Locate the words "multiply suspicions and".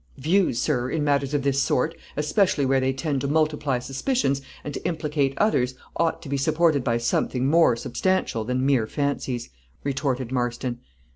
3.27-4.73